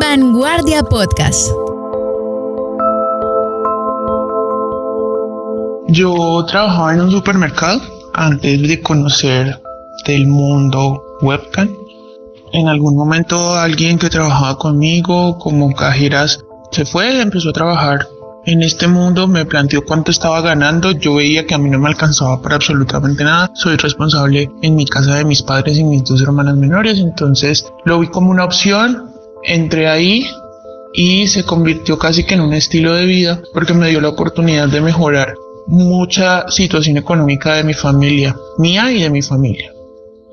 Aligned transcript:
Vanguardia 0.00 0.82
Podcast. 0.82 1.50
Yo 5.88 6.44
trabajaba 6.46 6.94
en 6.94 7.00
un 7.00 7.10
supermercado 7.10 7.80
antes 8.14 8.68
de 8.68 8.82
conocer 8.82 9.62
del 10.06 10.26
mundo 10.26 11.02
webcam. 11.22 11.70
En 12.52 12.68
algún 12.68 12.96
momento 12.96 13.54
alguien 13.54 13.98
que 13.98 14.10
trabajaba 14.10 14.58
conmigo 14.58 15.38
como 15.38 15.72
cajeras 15.72 16.44
se 16.72 16.84
fue, 16.84 17.20
empezó 17.20 17.50
a 17.50 17.52
trabajar 17.52 18.06
en 18.46 18.62
este 18.62 18.86
mundo, 18.86 19.26
me 19.26 19.44
planteó 19.44 19.84
cuánto 19.84 20.12
estaba 20.12 20.40
ganando, 20.40 20.92
yo 20.92 21.16
veía 21.16 21.46
que 21.46 21.54
a 21.54 21.58
mí 21.58 21.68
no 21.68 21.80
me 21.80 21.88
alcanzaba 21.88 22.40
para 22.40 22.54
absolutamente 22.54 23.24
nada, 23.24 23.50
soy 23.54 23.76
responsable 23.76 24.48
en 24.62 24.76
mi 24.76 24.86
casa 24.86 25.16
de 25.16 25.24
mis 25.24 25.42
padres 25.42 25.76
y 25.78 25.84
mis 25.84 26.04
dos 26.04 26.22
hermanas 26.22 26.56
menores, 26.56 26.98
entonces 26.98 27.66
lo 27.84 27.98
vi 27.98 28.06
como 28.06 28.30
una 28.30 28.44
opción, 28.44 29.15
entré 29.46 29.88
ahí 29.88 30.26
y 30.92 31.26
se 31.28 31.44
convirtió 31.44 31.98
casi 31.98 32.24
que 32.24 32.34
en 32.34 32.40
un 32.40 32.54
estilo 32.54 32.94
de 32.94 33.06
vida 33.06 33.40
porque 33.52 33.74
me 33.74 33.88
dio 33.88 34.00
la 34.00 34.08
oportunidad 34.08 34.68
de 34.68 34.80
mejorar 34.80 35.34
mucha 35.66 36.48
situación 36.48 36.96
económica 36.96 37.54
de 37.54 37.64
mi 37.64 37.74
familia, 37.74 38.36
mía 38.58 38.90
y 38.92 39.02
de 39.02 39.10
mi 39.10 39.22
familia. 39.22 39.72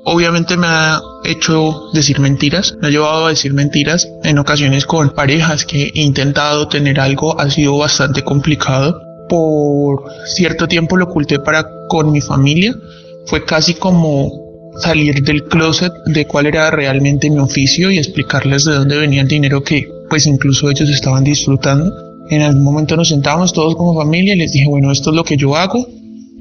Obviamente 0.06 0.56
me 0.56 0.66
ha 0.66 1.00
hecho 1.24 1.88
decir 1.94 2.20
mentiras, 2.20 2.76
me 2.80 2.88
ha 2.88 2.90
llevado 2.90 3.26
a 3.26 3.30
decir 3.30 3.54
mentiras 3.54 4.06
en 4.22 4.38
ocasiones 4.38 4.84
con 4.84 5.10
parejas 5.10 5.64
que 5.64 5.92
he 5.94 6.02
intentado 6.02 6.68
tener 6.68 7.00
algo, 7.00 7.40
ha 7.40 7.50
sido 7.50 7.78
bastante 7.78 8.22
complicado. 8.22 9.00
Por 9.28 10.04
cierto 10.26 10.68
tiempo 10.68 10.98
lo 10.98 11.06
oculté 11.06 11.38
para 11.38 11.66
con 11.88 12.12
mi 12.12 12.20
familia, 12.20 12.74
fue 13.26 13.44
casi 13.44 13.74
como 13.74 14.43
salir 14.78 15.22
del 15.22 15.44
closet 15.44 15.92
de 16.06 16.26
cuál 16.26 16.46
era 16.46 16.70
realmente 16.70 17.30
mi 17.30 17.38
oficio 17.38 17.90
y 17.90 17.98
explicarles 17.98 18.64
de 18.64 18.74
dónde 18.74 18.96
venía 18.96 19.22
el 19.22 19.28
dinero 19.28 19.62
que 19.62 19.88
pues 20.08 20.26
incluso 20.26 20.70
ellos 20.70 20.88
estaban 20.88 21.24
disfrutando. 21.24 21.92
En 22.30 22.42
algún 22.42 22.62
momento 22.62 22.96
nos 22.96 23.08
sentamos 23.08 23.52
todos 23.52 23.76
como 23.76 23.94
familia 23.94 24.34
y 24.34 24.38
les 24.38 24.52
dije, 24.52 24.66
bueno, 24.66 24.90
esto 24.90 25.10
es 25.10 25.16
lo 25.16 25.24
que 25.24 25.36
yo 25.36 25.56
hago, 25.56 25.86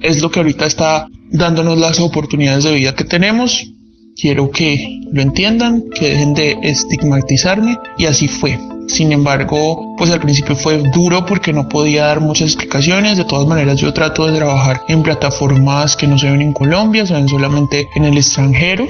es 0.02 0.22
lo 0.22 0.32
que 0.32 0.40
ahorita 0.40 0.66
está 0.66 1.08
dándonos 1.32 1.78
las 1.78 2.00
oportunidades 2.00 2.64
de 2.64 2.74
vida 2.74 2.96
que 2.96 3.04
tenemos. 3.04 3.68
Quiero 4.16 4.52
que 4.52 5.02
lo 5.12 5.22
entiendan, 5.22 5.84
que 5.90 6.10
dejen 6.10 6.34
de 6.34 6.58
estigmatizarme 6.62 7.78
y 7.98 8.06
así 8.06 8.28
fue. 8.28 8.60
Sin 8.88 9.12
embargo, 9.12 9.96
pues 9.98 10.12
al 10.12 10.20
principio 10.20 10.56
fue 10.56 10.78
duro 10.94 11.26
porque 11.26 11.54
no 11.54 11.68
podía 11.68 12.06
dar 12.06 12.20
muchas 12.20 12.50
explicaciones. 12.50 13.18
De 13.18 13.26
todas 13.26 13.48
maneras, 13.48 13.78
yo 13.78 13.94
trato 13.94 14.28
de 14.28 14.38
trabajar 14.38 14.82
en 14.88 15.04
plataformas 15.04 15.96
que 15.96 16.08
no 16.08 16.18
se 16.18 16.30
ven 16.30 16.42
en 16.42 16.54
Colombia, 16.54 17.06
se 17.06 17.14
ven 17.14 17.28
solamente 17.28 17.88
en 17.96 18.06
el 18.06 18.18
extranjero, 18.18 18.88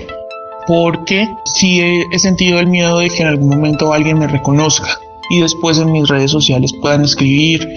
porque 0.68 1.28
sí 1.46 1.82
he, 1.82 2.20
sentido 2.20 2.60
el 2.60 2.68
miedo 2.68 3.00
de 3.00 3.10
que 3.10 3.22
en 3.22 3.28
algún 3.28 3.50
momento 3.50 3.94
alguien 3.94 4.20
me 4.20 4.28
reconozca 4.28 4.98
y 5.30 5.42
después 5.42 5.78
en 5.78 5.92
mis 5.92 6.08
redes 6.10 6.32
sociales 6.32 6.72
puedan 6.82 7.04
escribir 7.04 7.68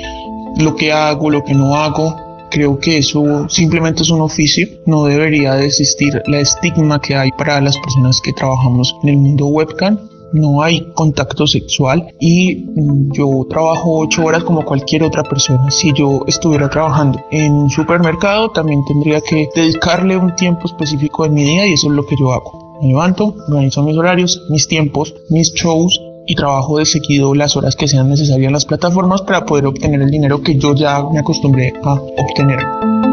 lo 0.58 0.75
que 0.75 0.92
hago, 0.92 1.30
lo 1.30 1.45
que 1.45 1.55
no 1.55 1.77
hago, 1.77 2.17
Creo 2.51 2.78
que 2.78 2.98
eso 2.98 3.48
simplemente 3.48 4.03
es 4.03 4.11
un 4.11 4.20
oficio, 4.20 4.67
no 4.86 5.05
debería 5.05 5.55
de 5.55 5.67
existir 5.67 6.23
la 6.27 6.41
estigma 6.41 7.01
que 7.01 7.17
hay 7.17 7.30
para 7.33 7.61
las 7.61 7.77
personas 7.77 8.20
que 8.20 8.33
trabajamos 8.33 8.97
en 9.03 9.08
el 9.11 9.17
mundo 9.17 9.47
webcam. 9.47 9.98
No 10.32 10.62
hay 10.62 10.92
contacto 10.94 11.46
sexual 11.46 12.06
y 12.20 12.56
mm, 12.56 13.12
yo 13.12 13.46
trabajo 13.48 14.00
ocho 14.00 14.24
horas 14.24 14.44
como 14.44 14.64
cualquier 14.64 15.05
otra 15.05 15.22
persona. 15.22 15.70
Si 15.70 15.92
yo 15.92 16.22
estuviera 16.27 16.68
trabajando 16.68 17.20
en 17.30 17.52
un 17.52 17.70
supermercado, 17.70 18.50
también 18.50 18.84
tendría 18.84 19.20
que 19.20 19.48
dedicarle 19.55 20.16
un 20.16 20.34
tiempo 20.34 20.66
específico 20.66 21.24
de 21.24 21.30
mi 21.30 21.44
día 21.44 21.66
y 21.66 21.72
eso 21.72 21.88
es 21.88 21.94
lo 21.94 22.06
que 22.06 22.16
yo 22.18 22.33
hago. 22.33 22.78
Me 22.83 22.88
levanto, 22.88 23.34
organizo 23.48 23.83
mis 23.83 23.96
horarios, 23.96 24.42
mis 24.50 24.68
tiempos, 24.68 25.14
mis 25.30 25.52
shows 25.55 26.00
y 26.27 26.34
trabajo 26.34 26.78
de 26.78 26.86
seguido 26.86 27.34
las 27.34 27.56
horas 27.56 27.77
que 27.77 27.88
sean 27.88 28.08
necesarias 28.08 28.48
en 28.48 28.52
las 28.52 28.64
plataformas 28.64 29.22
para 29.22 29.46
poder 29.46 29.66
obtener 29.66 30.02
el 30.02 30.11
dinero 30.11 30.42
que 30.42 30.56
yo 30.56 30.74
ya 30.74 31.02
me 31.02 31.20
acostumbré 31.20 31.72
a 31.84 31.95
obtener. 31.95 33.05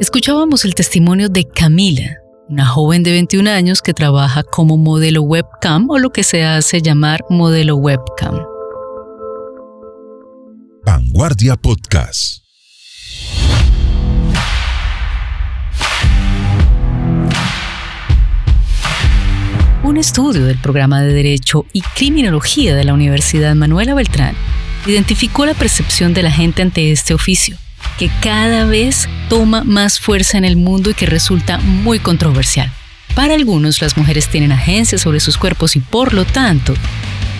Escuchábamos 0.00 0.64
el 0.64 0.76
testimonio 0.76 1.28
de 1.28 1.44
Camila, 1.44 2.18
una 2.48 2.64
joven 2.64 3.02
de 3.02 3.10
21 3.10 3.50
años 3.50 3.82
que 3.82 3.92
trabaja 3.92 4.44
como 4.44 4.76
modelo 4.76 5.22
webcam 5.22 5.90
o 5.90 5.98
lo 5.98 6.10
que 6.10 6.22
se 6.22 6.44
hace 6.44 6.80
llamar 6.80 7.24
modelo 7.28 7.74
webcam. 7.74 8.38
Vanguardia 10.86 11.56
Podcast. 11.56 12.44
Un 19.82 19.96
estudio 19.96 20.44
del 20.44 20.58
programa 20.58 21.02
de 21.02 21.12
Derecho 21.12 21.66
y 21.72 21.80
Criminología 21.80 22.76
de 22.76 22.84
la 22.84 22.94
Universidad 22.94 23.56
Manuela 23.56 23.94
Beltrán 23.94 24.36
identificó 24.86 25.44
la 25.44 25.54
percepción 25.54 26.14
de 26.14 26.22
la 26.22 26.30
gente 26.30 26.62
ante 26.62 26.92
este 26.92 27.14
oficio, 27.14 27.56
que 27.98 28.10
cada 28.20 28.64
vez 28.64 29.08
toma 29.28 29.64
más 29.64 30.00
fuerza 30.00 30.38
en 30.38 30.44
el 30.44 30.56
mundo 30.56 30.90
y 30.90 30.94
que 30.94 31.06
resulta 31.06 31.58
muy 31.58 31.98
controversial. 31.98 32.72
Para 33.14 33.34
algunos, 33.34 33.80
las 33.80 33.96
mujeres 33.96 34.28
tienen 34.28 34.52
agencia 34.52 34.98
sobre 34.98 35.20
sus 35.20 35.36
cuerpos 35.36 35.74
y 35.76 35.80
por 35.80 36.14
lo 36.14 36.24
tanto, 36.24 36.74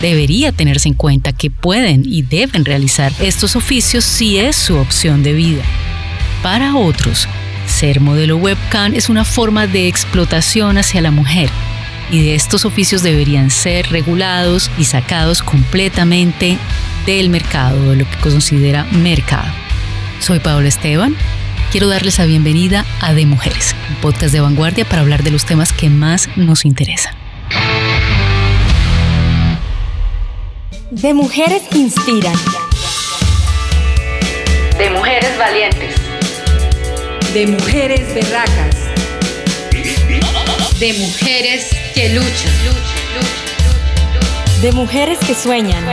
debería 0.00 0.52
tenerse 0.52 0.88
en 0.88 0.94
cuenta 0.94 1.32
que 1.32 1.50
pueden 1.50 2.02
y 2.04 2.22
deben 2.22 2.64
realizar 2.64 3.12
estos 3.20 3.56
oficios 3.56 4.04
si 4.04 4.38
es 4.38 4.56
su 4.56 4.76
opción 4.76 5.22
de 5.22 5.32
vida. 5.32 5.62
Para 6.42 6.76
otros, 6.76 7.28
ser 7.66 8.00
modelo 8.00 8.36
webcam 8.36 8.94
es 8.94 9.08
una 9.08 9.24
forma 9.24 9.66
de 9.66 9.88
explotación 9.88 10.78
hacia 10.78 11.00
la 11.00 11.10
mujer 11.10 11.50
y 12.10 12.22
de 12.22 12.34
estos 12.34 12.64
oficios 12.64 13.02
deberían 13.02 13.50
ser 13.50 13.90
regulados 13.90 14.70
y 14.78 14.84
sacados 14.84 15.42
completamente 15.42 16.58
del 17.06 17.28
mercado, 17.28 17.90
de 17.90 17.96
lo 17.96 18.10
que 18.10 18.16
considera 18.16 18.84
mercado. 18.84 19.67
Soy 20.20 20.40
Paola 20.40 20.68
Esteban. 20.68 21.16
Quiero 21.70 21.88
darles 21.88 22.18
la 22.18 22.26
bienvenida 22.26 22.84
a 23.00 23.12
De 23.14 23.24
Mujeres, 23.26 23.74
un 23.90 23.96
podcast 23.96 24.32
de 24.32 24.40
vanguardia 24.40 24.84
para 24.84 25.02
hablar 25.02 25.22
de 25.22 25.30
los 25.30 25.44
temas 25.44 25.72
que 25.72 25.90
más 25.90 26.28
nos 26.36 26.64
interesan. 26.64 27.14
De 30.90 31.14
mujeres 31.14 31.62
que 31.70 31.78
inspiran. 31.78 32.34
De 34.78 34.90
mujeres 34.90 35.38
valientes. 35.38 35.94
De 37.32 37.46
mujeres 37.46 38.14
berracas. 38.14 38.76
De 40.80 40.92
mujeres 40.94 41.68
que 41.94 42.08
luchan. 42.14 42.52
De 44.62 44.72
mujeres 44.72 45.18
que 45.20 45.34
sueñan. 45.34 45.84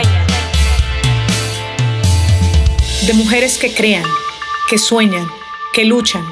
De 3.04 3.14
mujeres 3.14 3.60
que 3.60 3.72
crean, 3.72 4.04
que 4.68 4.80
sueñan, 4.80 5.30
que 5.74 5.86
luchan. 5.86 6.26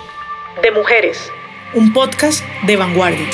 De 0.63 0.71
mujeres. 0.71 1.31
Un 1.75 1.93
podcast 1.93 2.43
de 2.65 2.75
vanguardia. 2.75 3.27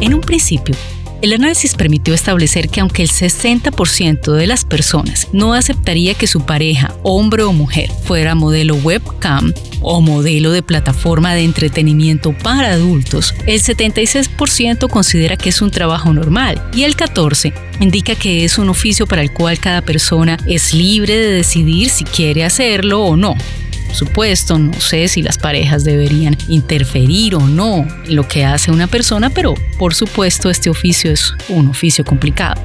En 0.00 0.14
un 0.14 0.20
principio, 0.20 0.76
el 1.24 1.32
análisis 1.32 1.74
permitió 1.74 2.12
establecer 2.12 2.68
que 2.68 2.80
aunque 2.80 3.02
el 3.02 3.08
60% 3.08 4.32
de 4.32 4.46
las 4.46 4.66
personas 4.66 5.28
no 5.32 5.54
aceptaría 5.54 6.12
que 6.12 6.26
su 6.26 6.44
pareja, 6.44 6.94
hombre 7.02 7.42
o 7.44 7.52
mujer, 7.54 7.90
fuera 8.04 8.34
modelo 8.34 8.74
webcam 8.74 9.54
o 9.80 10.02
modelo 10.02 10.52
de 10.52 10.62
plataforma 10.62 11.34
de 11.34 11.44
entretenimiento 11.44 12.34
para 12.36 12.72
adultos, 12.72 13.34
el 13.46 13.62
76% 13.62 14.90
considera 14.90 15.38
que 15.38 15.48
es 15.48 15.62
un 15.62 15.70
trabajo 15.70 16.12
normal 16.12 16.62
y 16.74 16.82
el 16.82 16.94
14% 16.94 17.54
indica 17.80 18.14
que 18.14 18.44
es 18.44 18.58
un 18.58 18.68
oficio 18.68 19.06
para 19.06 19.22
el 19.22 19.32
cual 19.32 19.58
cada 19.58 19.80
persona 19.80 20.36
es 20.46 20.74
libre 20.74 21.16
de 21.16 21.30
decidir 21.30 21.88
si 21.88 22.04
quiere 22.04 22.44
hacerlo 22.44 23.02
o 23.02 23.16
no 23.16 23.34
supuesto, 23.94 24.58
no 24.58 24.80
sé 24.80 25.08
si 25.08 25.22
las 25.22 25.38
parejas 25.38 25.84
deberían 25.84 26.36
interferir 26.48 27.34
o 27.34 27.40
no 27.40 27.86
en 28.06 28.16
lo 28.16 28.26
que 28.26 28.44
hace 28.44 28.70
una 28.70 28.86
persona, 28.86 29.30
pero 29.30 29.54
por 29.78 29.94
supuesto 29.94 30.50
este 30.50 30.70
oficio 30.70 31.10
es 31.10 31.32
un 31.48 31.68
oficio 31.68 32.04
complicado. 32.04 32.60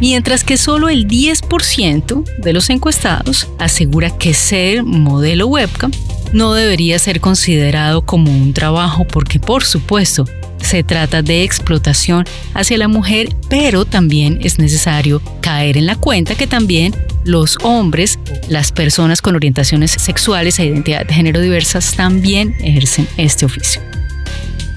Mientras 0.00 0.42
que 0.42 0.56
solo 0.56 0.88
el 0.88 1.06
10% 1.06 2.24
de 2.38 2.52
los 2.52 2.68
encuestados 2.70 3.48
asegura 3.58 4.10
que 4.10 4.34
ser 4.34 4.82
modelo 4.82 5.46
webcam 5.46 5.92
no 6.32 6.54
debería 6.54 6.98
ser 6.98 7.20
considerado 7.20 8.02
como 8.02 8.32
un 8.32 8.52
trabajo 8.52 9.06
porque 9.06 9.38
por 9.38 9.64
supuesto 9.64 10.24
se 10.60 10.82
trata 10.82 11.22
de 11.22 11.44
explotación 11.44 12.24
hacia 12.54 12.78
la 12.78 12.88
mujer, 12.88 13.36
pero 13.48 13.84
también 13.84 14.38
es 14.42 14.58
necesario 14.58 15.22
caer 15.40 15.76
en 15.76 15.86
la 15.86 15.94
cuenta 15.94 16.34
que 16.34 16.46
también 16.46 16.94
los 17.24 17.56
hombres, 17.62 18.18
las 18.48 18.72
personas 18.72 19.22
con 19.22 19.34
orientaciones 19.34 19.92
sexuales 19.92 20.58
e 20.58 20.66
identidad 20.66 21.06
de 21.06 21.14
género 21.14 21.40
diversas 21.40 21.94
también 21.94 22.54
ejercen 22.60 23.08
este 23.16 23.46
oficio. 23.46 23.80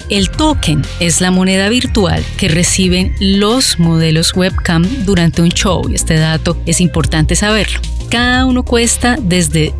El 0.08 0.30
token 0.30 0.82
es 1.00 1.20
la 1.20 1.30
moneda 1.30 1.68
virtual 1.68 2.24
que 2.38 2.48
reciben 2.48 3.14
los 3.20 3.78
modelos 3.78 4.34
webcam 4.34 4.86
durante 5.04 5.42
un 5.42 5.50
show. 5.50 5.82
Este 5.92 6.14
dato 6.14 6.56
es 6.64 6.80
importante 6.80 7.36
saberlo. 7.36 7.78
Cada 8.08 8.46
uno 8.46 8.62
cuesta 8.62 9.18
desde 9.20 9.74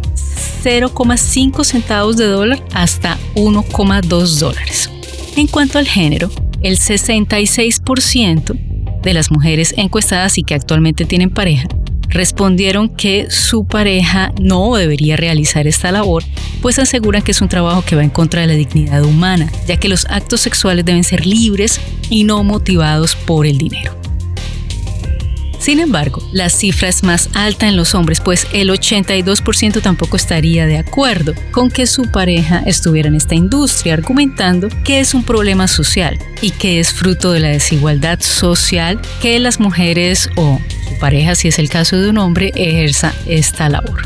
0,5 0.62 1.64
centavos 1.64 2.19
de 2.19 2.26
dólar 2.26 2.62
hasta 2.75 3.17
1,2 3.37 4.38
dólares. 4.38 4.91
En 5.37 5.47
cuanto 5.47 5.79
al 5.79 5.87
género, 5.87 6.31
el 6.62 6.79
66% 6.79 9.00
de 9.03 9.14
las 9.14 9.31
mujeres 9.31 9.73
encuestadas 9.79 10.37
y 10.37 10.43
que 10.43 10.55
actualmente 10.55 11.06
tienen 11.06 11.31
pareja 11.31 11.69
respondieron 12.09 12.89
que 12.89 13.31
su 13.31 13.67
pareja 13.67 14.33
no 14.41 14.75
debería 14.77 15.17
realizar 15.17 15.67
esta 15.67 15.93
labor, 15.93 16.25
pues 16.63 16.79
aseguran 16.79 17.23
que 17.23 17.33
es 17.33 17.41
un 17.41 17.49
trabajo 17.49 17.85
que 17.85 17.97
va 17.97 18.05
en 18.05 18.11
contra 18.11 18.41
de 18.41 18.49
la 18.49 18.55
dignidad 18.55 19.05
humana, 19.05 19.51
ya 19.67 19.77
que 19.79 19.89
los 19.89 20.07
actos 20.07 20.41
sexuales 20.41 20.85
deben 20.85 21.05
ser 21.05 21.27
libres 21.27 21.81
y 22.11 22.25
no 22.25 22.43
motivados 22.45 23.15
por 23.15 23.47
el 23.47 23.59
dinero. 23.59 23.99
Sin 25.59 25.81
embargo, 25.81 26.23
la 26.33 26.51
cifra 26.51 26.89
es 26.89 27.03
más 27.03 27.29
alta 27.35 27.69
en 27.69 27.77
los 27.77 27.95
hombres, 27.95 28.21
pues 28.21 28.47
el 28.53 28.71
82% 28.71 29.83
tampoco 29.83 30.17
estaría 30.17 30.67
de 30.67 30.79
acuerdo 30.79 31.35
con 31.51 31.71
que 31.71 31.87
su 31.87 32.11
pareja 32.13 32.63
estuviera 32.65 33.09
en 33.09 33.17
esta 33.17 33.35
industria, 33.35 33.95
argumentando 33.95 34.69
que 34.85 35.01
es 35.01 35.15
un 35.15 35.25
problema 35.25 35.67
social 35.67 36.19
y 36.41 36.53
que 36.53 36.79
es 36.79 36.93
fruto 36.93 37.33
de 37.33 37.41
la 37.41 37.49
desigualdad 37.49 38.21
social 38.21 39.01
que 39.21 39.39
las 39.41 39.59
mujeres 39.59 40.31
o 40.37 40.61
su 40.88 40.99
pareja, 40.99 41.35
si 41.35 41.49
es 41.49 41.58
el 41.58 41.69
caso 41.69 41.96
de 41.96 42.11
un 42.11 42.19
hombre, 42.19 42.52
ejerza 42.55 43.12
esta 43.26 43.69
labor. 43.69 44.02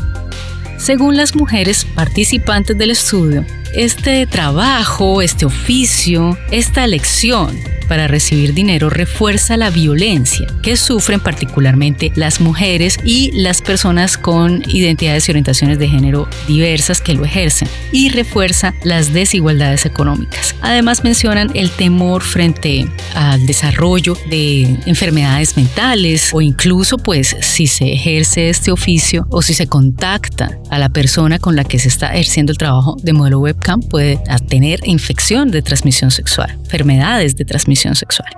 Según 0.77 1.15
las 1.15 1.35
mujeres 1.35 1.85
participantes 1.85 2.77
del 2.77 2.91
estudio, 2.91 3.45
este 3.73 4.27
trabajo, 4.27 5.21
este 5.21 5.45
oficio, 5.45 6.37
esta 6.51 6.85
lección 6.87 7.72
para 7.83 8.07
recibir 8.07 8.53
dinero 8.53 8.89
refuerza 8.89 9.57
la 9.57 9.69
violencia 9.69 10.47
que 10.61 10.77
sufren 10.77 11.19
particularmente 11.19 12.11
las 12.15 12.41
mujeres 12.41 12.97
y 13.03 13.31
las 13.33 13.61
personas 13.61 14.17
con 14.17 14.63
identidades 14.67 15.27
y 15.27 15.31
orientaciones 15.31 15.79
de 15.79 15.89
género 15.89 16.27
diversas 16.47 17.01
que 17.01 17.13
lo 17.13 17.25
ejercen 17.25 17.67
y 17.91 18.09
refuerza 18.09 18.73
las 18.83 19.13
desigualdades 19.13 19.85
económicas. 19.85 20.55
Además 20.61 21.03
mencionan 21.03 21.51
el 21.53 21.69
temor 21.71 22.23
frente 22.23 22.87
al 23.15 23.45
desarrollo 23.45 24.17
de 24.29 24.79
enfermedades 24.85 25.57
mentales 25.57 26.29
o 26.33 26.41
incluso 26.41 26.97
pues 26.97 27.35
si 27.41 27.67
se 27.67 27.93
ejerce 27.93 28.49
este 28.49 28.71
oficio 28.71 29.27
o 29.29 29.41
si 29.41 29.53
se 29.53 29.67
contacta 29.67 30.57
a 30.69 30.79
la 30.79 30.89
persona 30.89 31.39
con 31.39 31.55
la 31.55 31.63
que 31.63 31.79
se 31.79 31.87
está 31.87 32.13
ejerciendo 32.13 32.51
el 32.51 32.57
trabajo 32.57 32.97
de 33.01 33.13
modelo 33.13 33.39
webcam 33.39 33.81
puede 33.81 34.19
tener 34.47 34.79
infección 34.85 35.51
de 35.51 35.61
transmisión 35.61 36.11
sexual, 36.11 36.57
enfermedades 36.63 37.35
de 37.35 37.45
transmisión 37.45 37.73
sexual. 37.91 38.29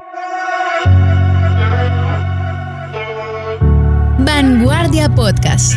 Vanguardia 4.20 5.08
Podcast. 5.10 5.76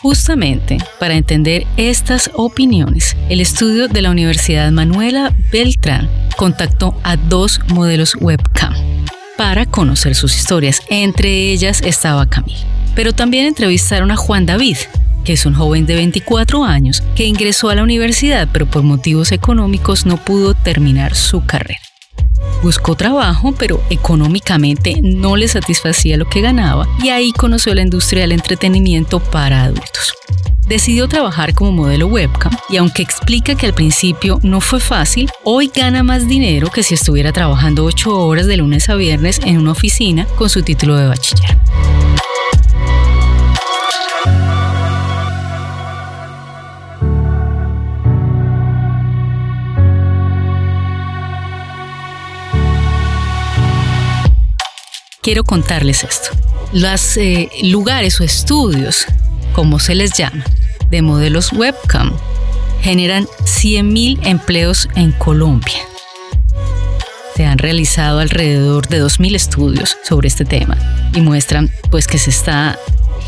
Justamente 0.00 0.78
para 0.98 1.14
entender 1.14 1.66
estas 1.76 2.30
opiniones, 2.34 3.16
el 3.28 3.40
estudio 3.40 3.88
de 3.88 4.00
la 4.00 4.10
Universidad 4.10 4.70
Manuela 4.70 5.34
Beltrán 5.52 6.08
contactó 6.36 6.98
a 7.02 7.16
dos 7.16 7.60
modelos 7.68 8.16
webcam 8.18 8.74
para 9.36 9.66
conocer 9.66 10.14
sus 10.14 10.36
historias. 10.36 10.80
Entre 10.88 11.52
ellas 11.52 11.82
estaba 11.82 12.28
Camille. 12.28 12.64
Pero 12.94 13.12
también 13.12 13.46
entrevistaron 13.46 14.10
a 14.10 14.16
Juan 14.16 14.46
David, 14.46 14.76
es 15.32 15.46
un 15.46 15.54
joven 15.54 15.86
de 15.86 15.94
24 15.94 16.64
años 16.64 17.02
que 17.14 17.24
ingresó 17.24 17.70
a 17.70 17.74
la 17.74 17.82
universidad 17.82 18.48
pero 18.52 18.66
por 18.66 18.82
motivos 18.82 19.32
económicos 19.32 20.06
no 20.06 20.16
pudo 20.16 20.54
terminar 20.54 21.14
su 21.14 21.44
carrera. 21.44 21.80
Buscó 22.62 22.96
trabajo, 22.96 23.54
pero 23.56 23.80
económicamente 23.88 25.00
no 25.00 25.36
le 25.36 25.46
satisfacía 25.46 26.16
lo 26.16 26.28
que 26.28 26.40
ganaba 26.40 26.88
y 27.02 27.10
ahí 27.10 27.32
conoció 27.32 27.74
la 27.74 27.82
industria 27.82 28.22
del 28.22 28.32
entretenimiento 28.32 29.20
para 29.20 29.64
adultos. 29.64 30.14
Decidió 30.66 31.08
trabajar 31.08 31.54
como 31.54 31.72
modelo 31.72 32.08
webcam 32.08 32.52
y 32.68 32.76
aunque 32.76 33.02
explica 33.02 33.54
que 33.54 33.66
al 33.66 33.74
principio 33.74 34.38
no 34.42 34.60
fue 34.60 34.80
fácil, 34.80 35.30
hoy 35.44 35.70
gana 35.74 36.02
más 36.02 36.28
dinero 36.28 36.68
que 36.70 36.82
si 36.82 36.94
estuviera 36.94 37.32
trabajando 37.32 37.84
8 37.84 38.18
horas 38.18 38.46
de 38.46 38.58
lunes 38.58 38.88
a 38.90 38.96
viernes 38.96 39.40
en 39.44 39.56
una 39.58 39.72
oficina 39.72 40.26
con 40.36 40.50
su 40.50 40.62
título 40.62 40.96
de 40.96 41.06
bachiller. 41.06 41.56
Quiero 55.28 55.44
contarles 55.44 56.04
esto. 56.04 56.30
Los 56.72 57.18
eh, 57.18 57.50
lugares 57.62 58.18
o 58.18 58.24
estudios, 58.24 59.04
como 59.52 59.78
se 59.78 59.94
les 59.94 60.14
llama, 60.14 60.42
de 60.88 61.02
modelos 61.02 61.52
webcam, 61.52 62.14
generan 62.80 63.26
100.000 63.42 64.20
empleos 64.26 64.88
en 64.94 65.12
Colombia. 65.12 65.82
Se 67.36 67.44
han 67.44 67.58
realizado 67.58 68.20
alrededor 68.20 68.88
de 68.88 69.04
2.000 69.04 69.34
estudios 69.34 69.98
sobre 70.02 70.28
este 70.28 70.46
tema 70.46 70.78
y 71.12 71.20
muestran 71.20 71.70
pues 71.90 72.06
que 72.06 72.16
se 72.16 72.30
está 72.30 72.78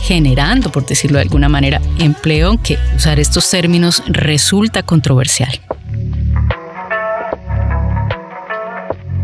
generando, 0.01 0.73
por 0.73 0.87
decirlo 0.87 1.19
de 1.19 1.25
alguna 1.25 1.51
manera, 1.51 1.83
empleo, 1.99 2.49
aunque 2.49 2.79
usar 2.97 3.21
estos 3.21 3.51
términos 3.51 4.03
resulta 4.07 4.83
controversial. 4.83 5.61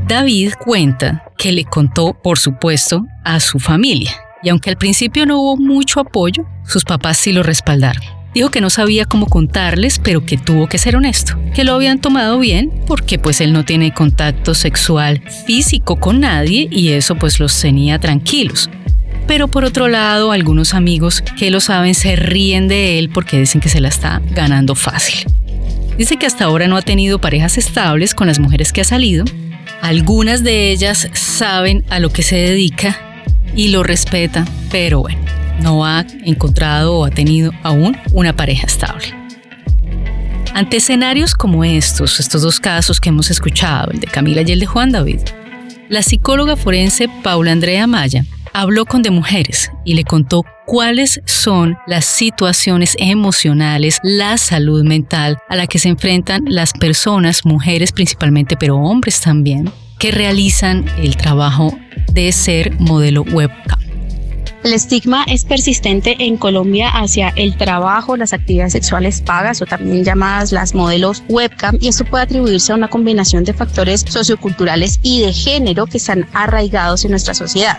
David 0.06 0.52
cuenta 0.62 1.25
que 1.36 1.52
le 1.52 1.64
contó, 1.64 2.14
por 2.22 2.38
supuesto, 2.38 3.06
a 3.24 3.40
su 3.40 3.58
familia. 3.58 4.12
Y 4.42 4.48
aunque 4.48 4.70
al 4.70 4.76
principio 4.76 5.26
no 5.26 5.40
hubo 5.40 5.56
mucho 5.56 6.00
apoyo, 6.00 6.46
sus 6.64 6.84
papás 6.84 7.18
sí 7.18 7.32
lo 7.32 7.42
respaldaron. 7.42 8.02
Dijo 8.34 8.50
que 8.50 8.60
no 8.60 8.68
sabía 8.68 9.06
cómo 9.06 9.26
contarles, 9.26 9.98
pero 9.98 10.26
que 10.26 10.36
tuvo 10.36 10.68
que 10.68 10.76
ser 10.76 10.94
honesto, 10.94 11.38
que 11.54 11.64
lo 11.64 11.72
habían 11.72 12.00
tomado 12.00 12.38
bien 12.38 12.70
porque 12.86 13.18
pues 13.18 13.40
él 13.40 13.54
no 13.54 13.64
tiene 13.64 13.94
contacto 13.94 14.54
sexual 14.54 15.22
físico 15.46 15.96
con 15.96 16.20
nadie 16.20 16.68
y 16.70 16.90
eso 16.90 17.14
pues 17.16 17.40
los 17.40 17.58
tenía 17.58 17.98
tranquilos. 17.98 18.68
Pero 19.26 19.48
por 19.48 19.64
otro 19.64 19.88
lado, 19.88 20.32
algunos 20.32 20.74
amigos 20.74 21.22
que 21.38 21.50
lo 21.50 21.60
saben 21.60 21.94
se 21.94 22.14
ríen 22.14 22.68
de 22.68 22.98
él 22.98 23.08
porque 23.08 23.38
dicen 23.38 23.62
que 23.62 23.70
se 23.70 23.80
la 23.80 23.88
está 23.88 24.20
ganando 24.32 24.74
fácil. 24.74 25.24
Dice 25.96 26.18
que 26.18 26.26
hasta 26.26 26.44
ahora 26.44 26.68
no 26.68 26.76
ha 26.76 26.82
tenido 26.82 27.18
parejas 27.18 27.56
estables 27.56 28.14
con 28.14 28.26
las 28.26 28.38
mujeres 28.38 28.70
que 28.70 28.82
ha 28.82 28.84
salido 28.84 29.24
algunas 29.82 30.42
de 30.42 30.70
ellas 30.70 31.08
saben 31.12 31.84
a 31.90 32.00
lo 32.00 32.10
que 32.10 32.22
se 32.22 32.36
dedica 32.36 33.22
y 33.54 33.68
lo 33.68 33.82
respeta, 33.82 34.44
pero 34.70 35.00
bueno, 35.00 35.20
no 35.60 35.84
ha 35.84 36.04
encontrado 36.24 36.98
o 36.98 37.04
ha 37.04 37.10
tenido 37.10 37.52
aún 37.62 37.96
una 38.12 38.34
pareja 38.34 38.66
estable. 38.66 39.14
Ante 40.54 40.78
escenarios 40.78 41.34
como 41.34 41.64
estos, 41.64 42.18
estos 42.18 42.42
dos 42.42 42.60
casos 42.60 43.00
que 43.00 43.10
hemos 43.10 43.30
escuchado, 43.30 43.90
el 43.90 44.00
de 44.00 44.06
Camila 44.06 44.42
y 44.42 44.52
el 44.52 44.60
de 44.60 44.66
Juan 44.66 44.90
David, 44.90 45.20
la 45.88 46.02
psicóloga 46.02 46.56
forense 46.56 47.08
Paula 47.22 47.52
Andrea 47.52 47.86
Maya 47.86 48.24
habló 48.52 48.86
con 48.86 49.02
de 49.02 49.10
mujeres 49.10 49.70
y 49.84 49.94
le 49.94 50.04
contó 50.04 50.44
cuáles 50.66 51.22
son 51.24 51.78
las 51.86 52.04
situaciones 52.04 52.96
emocionales, 52.98 53.98
la 54.02 54.36
salud 54.36 54.84
mental 54.84 55.38
a 55.48 55.56
la 55.56 55.66
que 55.66 55.78
se 55.78 55.88
enfrentan 55.88 56.42
las 56.46 56.72
personas, 56.72 57.46
mujeres 57.46 57.92
principalmente, 57.92 58.56
pero 58.56 58.76
hombres 58.76 59.20
también, 59.20 59.70
que 59.98 60.10
realizan 60.10 60.84
el 60.98 61.16
trabajo 61.16 61.72
de 62.12 62.30
ser 62.32 62.78
modelo 62.78 63.22
webcam. 63.22 63.80
El 64.64 64.72
estigma 64.72 65.24
es 65.28 65.44
persistente 65.44 66.16
en 66.18 66.36
Colombia 66.36 66.88
hacia 66.88 67.28
el 67.36 67.56
trabajo, 67.56 68.16
las 68.16 68.32
actividades 68.32 68.72
sexuales 68.72 69.20
pagas 69.20 69.62
o 69.62 69.66
también 69.66 70.02
llamadas 70.02 70.50
las 70.50 70.74
modelos 70.74 71.22
webcam 71.28 71.78
y 71.80 71.86
esto 71.86 72.04
puede 72.04 72.24
atribuirse 72.24 72.72
a 72.72 72.74
una 72.74 72.88
combinación 72.88 73.44
de 73.44 73.52
factores 73.52 74.04
socioculturales 74.08 74.98
y 75.04 75.20
de 75.20 75.32
género 75.32 75.86
que 75.86 75.98
están 75.98 76.26
arraigados 76.32 77.04
en 77.04 77.12
nuestra 77.12 77.34
sociedad. 77.34 77.78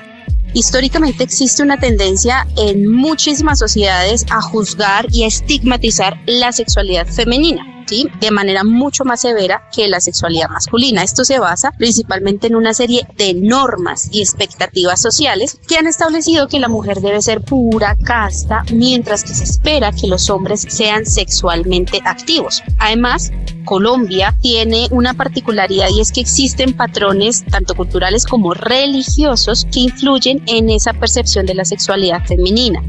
Históricamente 0.58 1.24
existe 1.24 1.62
una 1.62 1.78
tendencia 1.78 2.48
en 2.58 2.92
muchísimas 2.92 3.60
sociedades 3.60 4.26
a 4.32 4.42
juzgar 4.42 5.06
y 5.12 5.22
a 5.22 5.28
estigmatizar 5.28 6.20
la 6.26 6.52
sexualidad 6.52 7.06
femenina 7.06 7.78
de 8.20 8.32
manera 8.32 8.64
mucho 8.64 9.06
más 9.06 9.22
severa 9.22 9.70
que 9.74 9.88
la 9.88 10.02
sexualidad 10.02 10.50
masculina. 10.50 11.04
Esto 11.04 11.24
se 11.24 11.40
basa 11.40 11.72
principalmente 11.72 12.48
en 12.48 12.56
una 12.56 12.74
serie 12.74 13.08
de 13.18 13.34
normas 13.34 14.10
y 14.12 14.22
expectativas 14.22 15.02
sociales 15.02 15.58
que 15.68 15.78
han 15.78 15.88
establecido 15.88 16.48
que 16.48 16.60
la 16.60 16.68
mujer 16.68 17.00
debe 17.00 17.22
ser 17.22 17.42
pura, 17.42 17.96
casta, 18.04 18.64
mientras 18.74 19.24
que 19.24 19.34
se 19.34 19.46
espera 19.46 19.92
que 19.92 20.08
los 20.08 20.30
hombres 20.30 20.66
sean 20.68 21.06
sexualmente 21.06 22.02
activos. 22.04 22.62
Además, 22.78 23.32
Colombia 23.68 24.34
tiene 24.42 24.88
una 24.92 25.14
particularidad 25.14 25.90
y 25.94 26.00
es 26.00 26.14
que 26.14 26.22
existen 26.22 26.74
patrones 26.74 27.44
tanto 27.52 27.76
culturales 27.76 28.26
como 28.26 28.54
religiosos 28.54 29.68
que 29.72 29.82
influyen 29.82 30.42
en 30.48 30.70
esa 30.70 30.94
percepción 30.94 31.46
de 31.46 31.54
la 31.54 31.66
sexualidad 31.66 32.26
femenina. 32.26 32.82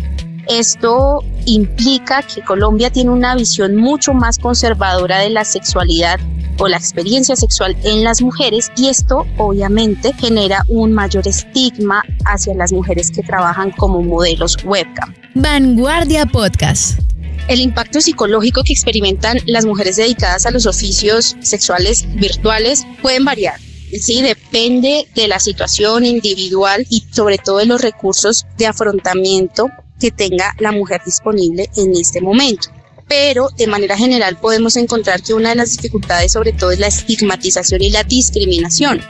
Esto 0.49 1.25
implica 1.47 2.23
que 2.23 2.43
Colombia 2.43 2.91
tiene 2.91 3.11
una 3.11 3.35
visión 3.35 3.75
mucho 3.75 4.15
más 4.15 4.39
conservadora 4.39 5.19
de 5.19 5.31
la 5.31 5.45
sexualidad 5.45 6.21
o 6.61 6.69
la 6.69 6.77
experiencia 6.77 7.35
sexual 7.35 7.77
en 7.83 8.05
las 8.05 8.23
mujeres 8.23 8.71
y 8.77 8.89
esto 8.89 9.27
obviamente 9.37 10.13
genera 10.15 10.63
un 10.69 10.93
mayor 10.93 11.27
estigma 11.27 12.05
hacia 12.25 12.55
las 12.55 12.73
mujeres 12.73 13.11
que 13.11 13.23
trabajan 13.23 13.73
como 13.73 14.01
modelos 14.01 14.57
webcam. 14.65 15.13
Vanguardia 15.35 16.25
Podcast. 16.25 17.08
El 17.49 17.61
impacto 17.61 18.01
psicológico 18.01 18.63
que 18.63 18.73
experimentan 18.73 19.39
las 19.47 19.65
mujeres 19.65 19.97
dedicadas 19.97 20.45
a 20.47 20.51
los 20.51 20.67
oficios 20.67 21.37
sexuales 21.41 22.07
virtuales 22.15 22.87
pueden 23.01 23.25
variar. 23.25 23.59
Sí, 24.01 24.21
depende 24.21 25.09
de 25.15 25.29
la 25.29 25.41
situación 25.41 26.05
individual 26.05 26.87
y 26.91 27.05
sobre 27.11 27.39
todo 27.39 27.59
de 27.59 27.67
los 27.67 27.81
recursos 27.81 28.45
de 28.59 28.67
afrontamiento 28.67 29.71
que 29.99 30.11
tenga 30.11 30.55
la 30.59 30.73
mujer 30.73 31.01
disponible 31.05 31.71
en 31.77 31.97
este 31.97 32.21
momento 32.21 32.69
pero 33.09 33.49
de 33.57 33.67
manera 33.67 33.97
general 33.97 34.37
podemos 34.37 34.77
encontrar 34.77 35.23
que 35.23 35.35
una 35.35 35.49
de 35.49 35.55
las 35.57 35.73
dificultades 35.73 36.33
sobre 36.33 36.53
todo 36.53 36.71
es 36.71 36.79
la 36.79 36.87
estigmatización 36.87 37.83
y 37.83 37.91
la 37.91 38.05
discriminación. 38.05 39.01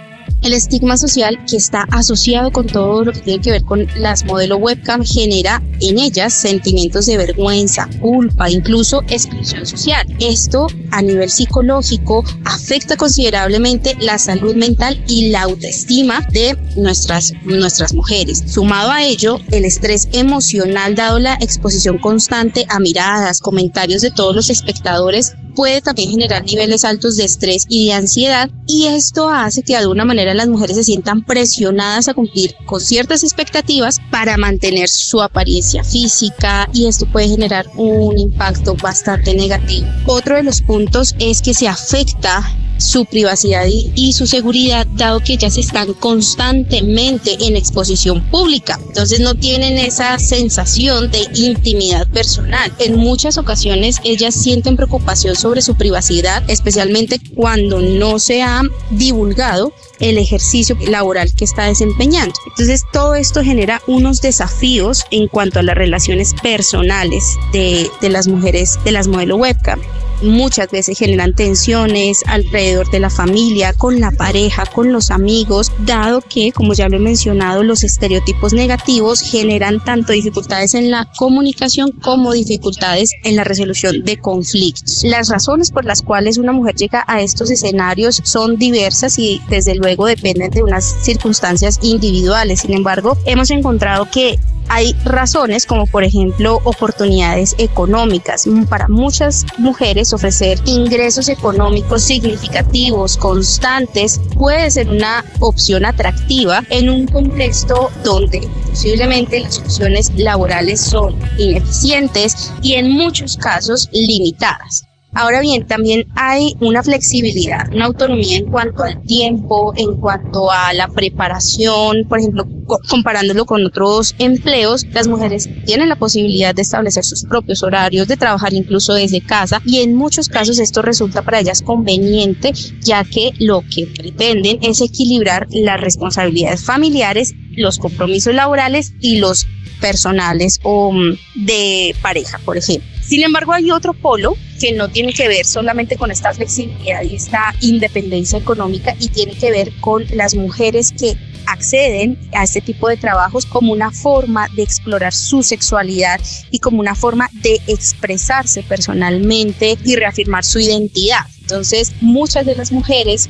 El 0.43 0.53
estigma 0.53 0.97
social 0.97 1.37
que 1.47 1.57
está 1.57 1.83
asociado 1.91 2.53
con 2.53 2.67
todo 2.67 3.05
lo 3.05 3.13
que 3.13 3.21
tiene 3.21 3.43
que 3.43 3.51
ver 3.51 3.65
con 3.65 3.87
las 3.97 4.25
modelos 4.25 4.59
webcam 4.61 5.05
genera 5.05 5.63
en 5.81 5.99
ellas 5.99 6.33
sentimientos 6.33 7.07
de 7.07 7.17
vergüenza, 7.17 7.89
culpa, 8.01 8.49
incluso 8.49 9.03
exclusión 9.09 9.67
social. 9.67 10.07
Esto 10.21 10.69
a 10.93 11.03
nivel 11.03 11.29
psicológico 11.29 12.25
afecta 12.45 12.97
considerablemente 12.97 13.97
la 14.01 14.19
salud 14.19 14.55
mental 14.55 15.03
y 15.09 15.31
la 15.31 15.43
autoestima 15.43 16.27
de 16.33 16.57
nuestras, 16.77 17.33
nuestras 17.45 17.93
mujeres. 17.93 18.45
Sumado 18.47 18.91
a 18.91 19.05
ello, 19.05 19.41
el 19.51 19.65
estrés 19.65 20.09
emocional 20.13 20.95
dado 20.95 21.19
la 21.19 21.35
exposición 21.35 21.99
constante 21.99 22.65
a 22.69 22.79
miradas, 22.79 23.41
comentarios 23.41 24.03
de 24.03 24.11
todos 24.11 24.37
los 24.37 24.51
espectadores 24.51 25.35
puede 25.59 25.83
también 25.83 26.11
generar 26.11 26.45
niveles 26.45 26.85
altos 26.85 27.17
de 27.17 27.25
estrés 27.25 27.67
y 27.69 27.87
de 27.87 27.95
ansiedad 27.95 28.49
y 28.65 28.85
esto 28.85 29.29
hace 29.29 29.65
que 29.65 29.73
de 29.73 29.81
alguna 29.81 30.05
manera 30.05 30.33
las 30.33 30.47
mujeres 30.47 30.77
se 30.77 30.85
sientan 30.85 31.25
presionadas 31.25 32.07
a 32.07 32.15
cumplir 32.15 32.55
con 32.65 32.81
ciertas 32.81 33.25
expectativas 33.25 33.99
para 34.13 34.37
mantener 34.37 34.89
su 34.89 35.21
apariencia 35.21 35.83
física 35.83 36.69
y 36.73 36.87
esto 36.87 37.07
puede 37.11 37.31
generar 37.31 37.67
un 37.75 38.17
impacto 38.17 38.77
bastante 38.77 39.35
negativo. 39.35 39.89
Otro 40.07 40.37
de 40.37 40.45
los 40.45 40.63
puntos 40.63 41.17
es 41.19 41.43
que 41.43 41.55
se 41.55 41.67
afecta 41.67 42.49
su 42.79 43.05
privacidad 43.05 43.67
y, 43.67 44.13
su 44.13 44.27
seguridad, 44.27 44.87
dado 44.95 45.21
que 45.21 45.35
ellas 45.35 45.59
están 45.59 45.93
constantemente 45.95 47.37
en 47.41 47.57
exposición 47.57 48.23
pública. 48.31 48.79
Entonces 48.87 49.21
no 49.21 49.35
tienen 49.35 49.77
esa 49.79 50.19
sensación 50.19 51.11
de 51.11 51.27
intimidad 51.35 52.07
personal. 52.09 52.73
En 52.79 52.97
muchas 52.97 53.39
ocasiones 53.39 54.01
ellas 54.05 54.35
sienten 54.35 54.77
preocupación 54.77 55.37
sobre 55.37 55.63
su 55.63 55.75
privacidad, 55.75 56.43
especialmente 56.49 57.21
cuando 57.35 57.81
no 57.81 58.19
se 58.19 58.43
ha 58.43 58.63
divulgado 58.91 59.73
el 60.01 60.17
ejercicio 60.17 60.77
laboral 60.87 61.33
que 61.35 61.45
está 61.45 61.65
desempeñando. 61.65 62.35
Entonces 62.47 62.83
todo 62.93 63.15
esto 63.15 63.43
genera 63.43 63.83
unos 63.87 64.21
desafíos 64.21 65.05
en 65.11 65.29
cuanto 65.29 65.59
a 65.59 65.63
las 65.63 65.77
relaciones 65.77 66.35
personales 66.43 67.37
de, 67.53 67.91
de 68.01 68.09
las 68.09 68.29
mujeres 68.29 68.79
de 68.85 68.93
las 68.93 69.09
modelos 69.09 69.39
webcam 69.41 69.81
muchas 70.23 70.71
veces 70.71 70.99
generan 70.99 71.35
tensiones 71.35 72.23
alrededor 72.27 72.91
de 72.91 73.01
la 73.01 73.11
familia, 73.11 73.73
con 73.73 74.01
la 74.01 74.11
pareja, 74.11 74.65
con 74.67 74.93
los 74.93 75.11
amigos, 75.11 75.73
dado 75.81 76.21
que, 76.21 76.53
como 76.53 76.75
ya 76.75 76.89
lo 76.89 76.97
he 76.97 77.01
mencionado, 77.01 77.63
los 77.63 77.85
estereotipos 77.85 78.53
negativos 78.53 79.21
generan 79.21 79.83
tanto 79.85 80.13
dificultades 80.13 80.75
en 80.75 80.91
la 80.91 81.11
comunicación 81.17 81.93
como 81.93 82.33
dificultades 82.33 83.13
en 83.25 83.37
la 83.37 83.45
resolución 83.45 84.05
de 84.05 84.19
conflictos. 84.19 85.03
Las 85.05 85.29
razones 85.29 85.71
por 85.71 85.85
las 85.85 86.03
cuales 86.03 86.39
una 86.39 86.53
mujer 86.53 86.75
llega 86.75 87.05
a 87.07 87.21
estos 87.21 87.51
escenarios 87.51 88.21
son 88.25 88.57
diversas 88.57 89.19
y 89.19 89.41
desde 89.49 89.75
luego 89.75 90.07
dependen 90.07 90.51
de 90.51 90.63
unas 90.63 90.85
circunstancias 91.03 91.79
individuales. 91.83 92.61
Sin 92.61 92.75
embargo, 92.75 93.17
hemos 93.27 93.51
encontrado 93.51 94.09
que 94.11 94.39
hay 94.69 94.95
razones 95.05 95.67
como 95.67 95.87
por 95.87 96.05
ejemplo 96.05 96.61
oportunidades 96.65 97.55
económicas. 97.59 98.47
Para 98.69 98.89
muchas 98.89 99.47
mujeres 99.59 100.13
ofrecer 100.13 100.59
ingresos 100.65 101.29
económicos 101.29 102.03
significativos, 102.03 103.17
constantes, 103.17 104.21
puede 104.37 104.71
ser 104.71 104.89
una 104.89 105.25
opción 105.41 105.85
atractiva 105.85 106.63
en 106.71 106.89
un 106.89 107.07
contexto 107.07 107.91
donde 108.05 108.49
posiblemente 108.69 109.41
las 109.41 109.59
opciones 109.59 110.13
laborales 110.17 110.81
son 110.81 111.17
ineficientes 111.39 112.53
y 112.63 112.75
en 112.75 112.91
muchos 112.91 113.37
casos 113.37 113.89
limitadas. 113.93 114.88
Ahora 115.15 115.41
bien, 115.41 115.67
también 115.67 116.07
hay 116.17 116.55
una 116.61 116.83
flexibilidad, 116.83 117.67
una 117.73 117.87
autonomía 117.87 118.37
en 118.37 118.47
cuanto 118.47 118.85
al 118.85 119.03
tiempo, 119.05 119.73
en 119.77 119.97
cuanto 119.97 120.51
a 120.51 120.73
la 120.75 120.89
preparación, 120.89 122.07
por 122.09 122.19
ejemplo, 122.19 122.47
comparándolo 122.89 123.47
con 123.47 123.65
otros 123.65 124.15
empleos, 124.19 124.87
las 124.93 125.09
mujeres 125.09 125.49
tienen 125.65 125.89
la 125.89 125.97
posibilidad 125.97 126.55
de 126.55 126.63
establecer 126.63 127.05
sus 127.05 127.25
propios 127.25 127.63
horarios, 127.63 128.07
de 128.07 128.19
trabajar 128.19 128.53
incluso 128.53 128.93
desde 128.95 129.23
casa 129.23 129.63
y 129.65 129.81
en 129.81 129.95
muchos 129.95 130.29
casos 130.29 130.59
esto 130.59 130.83
resulta 130.83 131.23
para 131.23 131.41
ellas 131.41 131.63
conveniente, 131.63 132.53
ya 132.81 133.03
que 133.03 133.33
lo 133.39 133.63
que 133.63 133.87
pretenden 133.87 134.59
es 134.63 134.83
equilibrar 134.83 135.47
las 135.51 135.81
responsabilidades 135.81 136.65
familiares, 136.65 137.35
los 137.57 137.79
compromisos 137.79 138.35
laborales 138.35 138.93
y 139.01 139.17
los 139.17 139.47
personales 139.81 140.61
o 140.63 140.93
mm, 140.93 141.45
de 141.47 141.95
pareja, 142.03 142.39
por 142.45 142.57
ejemplo. 142.57 142.89
Sin 143.03 143.23
embargo, 143.23 143.53
hay 143.53 143.71
otro 143.71 143.95
polo 143.95 144.35
que 144.59 144.73
no 144.73 144.89
tiene 144.89 145.13
que 145.13 145.29
ver 145.29 145.47
solamente 145.47 145.97
con 145.97 146.11
esta 146.11 146.33
flexibilidad 146.33 147.03
y 147.03 147.17
esta 147.17 147.55
independencia 147.61 148.39
económica 148.39 148.95
y 148.99 149.09
tiene 149.09 149.35
que 149.35 149.51
ver 149.51 149.73
con 149.81 150.05
las 150.13 150.35
mujeres 150.35 150.93
que 150.93 151.17
acceden 151.47 152.19
a 152.33 152.45
este 152.45 152.61
tipo 152.61 152.89
de 152.89 152.97
trabajos 152.97 153.47
como 153.47 153.73
una 153.73 153.91
forma 153.91 154.49
de 154.55 154.63
explorar 154.63 155.15
su 155.15 155.43
sexualidad 155.43 156.21
y 156.51 156.59
como 156.59 156.81
una 156.81 156.95
forma 156.95 157.31
de 157.43 157.61
expresarse 157.67 158.63
personalmente 158.63 159.79
y 159.85 159.97
reafirmar 159.97 160.45
su 160.45 160.59
identidad. 160.59 161.25
Entonces, 161.49 161.93
muchas 162.03 162.45
de 162.45 162.55
las 162.55 162.73
mujeres 162.73 163.27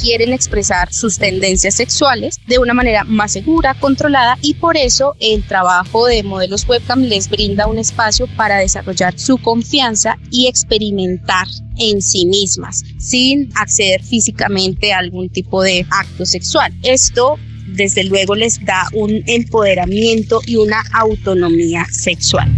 quieren 0.00 0.32
expresar 0.32 0.90
sus 0.90 1.18
tendencias 1.18 1.74
sexuales 1.74 2.40
de 2.46 2.58
una 2.58 2.72
manera 2.72 3.04
más 3.04 3.32
segura, 3.32 3.74
controlada 3.74 4.38
y 4.40 4.54
por 4.54 4.78
eso 4.78 5.16
el 5.20 5.46
trabajo 5.46 6.06
de 6.06 6.22
modelos 6.22 6.66
webcam 6.66 7.02
les 7.02 7.28
brinda 7.28 7.66
un 7.66 7.78
espacio 7.78 8.26
para 8.36 8.56
desarrollar 8.56 9.18
su 9.18 9.36
confianza 9.36 10.16
y 10.30 10.46
experimentar 10.46 11.46
en 11.76 12.00
sí 12.00 12.24
mismas 12.24 12.84
sin 12.98 13.50
acceder 13.54 14.02
físicamente 14.02 14.94
a 14.94 15.00
algún 15.00 15.28
tipo 15.28 15.62
de 15.62 15.86
acto 15.90 16.24
sexual. 16.24 16.72
Esto 16.82 17.38
desde 17.66 18.02
luego 18.04 18.34
les 18.34 18.64
da 18.64 18.88
un 18.94 19.22
empoderamiento 19.26 20.40
y 20.46 20.56
una 20.56 20.82
autonomía 20.94 21.84
sexual. 21.90 22.50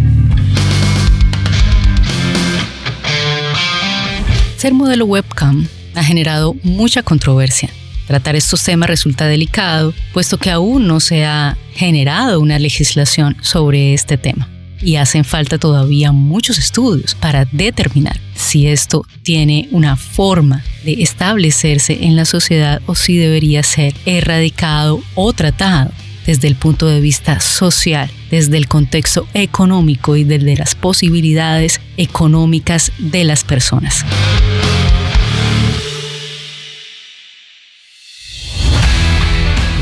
Ser 4.61 4.75
modelo 4.75 5.07
webcam 5.07 5.67
ha 5.95 6.05
generado 6.05 6.55
mucha 6.62 7.02
controversia. 7.02 7.71
Tratar 8.07 8.37
estos 8.37 8.62
temas 8.62 8.90
resulta 8.90 9.26
delicado, 9.26 9.95
puesto 10.12 10.37
que 10.37 10.50
aún 10.50 10.87
no 10.87 11.00
se 11.00 11.25
ha 11.25 11.57
generado 11.73 12.40
una 12.40 12.59
legislación 12.59 13.38
sobre 13.40 13.95
este 13.95 14.19
tema 14.19 14.50
y 14.83 14.97
hacen 14.97 15.25
falta 15.25 15.57
todavía 15.57 16.12
muchos 16.12 16.59
estudios 16.59 17.14
para 17.14 17.47
determinar 17.47 18.21
si 18.35 18.67
esto 18.67 19.07
tiene 19.23 19.67
una 19.71 19.97
forma 19.97 20.62
de 20.85 21.02
establecerse 21.02 22.05
en 22.05 22.14
la 22.14 22.26
sociedad 22.26 22.83
o 22.85 22.95
si 22.95 23.17
debería 23.17 23.62
ser 23.62 23.95
erradicado 24.05 25.00
o 25.14 25.33
tratado 25.33 25.90
desde 26.26 26.49
el 26.49 26.57
punto 26.57 26.87
de 26.87 27.00
vista 27.00 27.40
social, 27.40 28.11
desde 28.31 28.59
el 28.59 28.69
contexto 28.69 29.26
económico 29.33 30.17
y 30.17 30.25
desde 30.25 30.55
las 30.55 30.75
posibilidades 30.75 31.81
económicas 31.97 32.93
de 32.99 33.25
las 33.25 33.43
personas. 33.43 34.05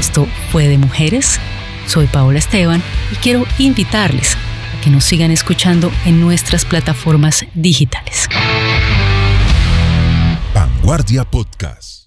Esto 0.09 0.27
fue 0.51 0.69
de 0.69 0.79
mujeres. 0.79 1.39
Soy 1.87 2.07
Paola 2.07 2.39
Esteban 2.39 2.83
y 3.13 3.17
quiero 3.17 3.45
invitarles 3.59 4.37
a 4.37 4.81
que 4.81 4.89
nos 4.89 5.05
sigan 5.05 5.31
escuchando 5.31 5.93
en 6.07 6.19
nuestras 6.19 6.65
plataformas 6.65 7.45
digitales. 7.53 8.27
Vanguardia 10.55 11.27
Podcast. 11.27 11.98